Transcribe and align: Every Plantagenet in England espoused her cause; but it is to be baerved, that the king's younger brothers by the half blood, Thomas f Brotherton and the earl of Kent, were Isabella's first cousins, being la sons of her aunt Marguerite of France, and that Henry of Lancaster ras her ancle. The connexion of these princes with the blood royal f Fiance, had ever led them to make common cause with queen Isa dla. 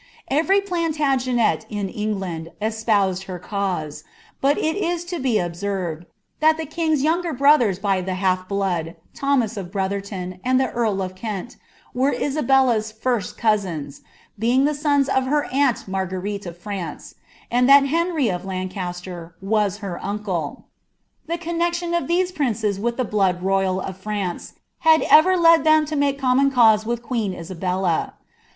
Every 0.29 0.61
Plantagenet 0.61 1.67
in 1.69 1.87
England 1.87 2.49
espoused 2.59 3.25
her 3.25 3.37
cause; 3.37 4.03
but 4.41 4.57
it 4.57 4.75
is 4.75 5.05
to 5.05 5.19
be 5.19 5.35
baerved, 5.35 6.07
that 6.39 6.57
the 6.57 6.65
king's 6.65 7.03
younger 7.03 7.33
brothers 7.33 7.77
by 7.77 8.01
the 8.01 8.15
half 8.15 8.47
blood, 8.47 8.95
Thomas 9.13 9.59
f 9.59 9.69
Brotherton 9.71 10.39
and 10.43 10.59
the 10.59 10.71
earl 10.71 11.03
of 11.03 11.13
Kent, 11.13 11.55
were 11.93 12.11
Isabella's 12.11 12.91
first 12.91 13.37
cousins, 13.37 14.01
being 14.39 14.65
la 14.65 14.73
sons 14.73 15.07
of 15.07 15.25
her 15.25 15.45
aunt 15.53 15.87
Marguerite 15.87 16.47
of 16.47 16.57
France, 16.57 17.13
and 17.51 17.69
that 17.69 17.85
Henry 17.85 18.27
of 18.31 18.43
Lancaster 18.43 19.35
ras 19.39 19.81
her 19.85 19.99
ancle. 20.03 20.65
The 21.27 21.37
connexion 21.37 21.93
of 21.93 22.07
these 22.07 22.31
princes 22.31 22.79
with 22.79 22.97
the 22.97 23.05
blood 23.05 23.43
royal 23.43 23.83
f 23.83 24.01
Fiance, 24.03 24.55
had 24.79 25.03
ever 25.11 25.37
led 25.37 25.63
them 25.63 25.85
to 25.85 25.95
make 25.95 26.17
common 26.17 26.49
cause 26.49 26.87
with 26.87 27.03
queen 27.03 27.35
Isa 27.35 27.53
dla. 27.53 28.13